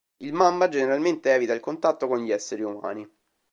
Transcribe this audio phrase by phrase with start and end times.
[0.23, 3.07] Il mamba generalmente evita il contatto con gli esseri umani.